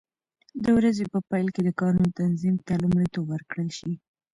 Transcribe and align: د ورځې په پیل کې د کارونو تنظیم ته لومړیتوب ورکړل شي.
د 0.63 0.65
ورځې 0.77 1.03
په 1.13 1.19
پیل 1.29 1.47
کې 1.55 1.61
د 1.63 1.69
کارونو 1.79 2.09
تنظیم 2.19 2.55
ته 2.65 2.73
لومړیتوب 2.83 3.25
ورکړل 3.29 3.69
شي. 3.77 3.91